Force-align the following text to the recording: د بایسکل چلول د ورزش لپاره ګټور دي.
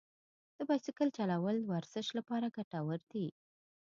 د 0.57 0.59
بایسکل 0.67 1.07
چلول 1.17 1.55
د 1.61 1.65
ورزش 1.71 2.07
لپاره 2.17 2.53
ګټور 2.57 2.99
دي. 3.11 3.27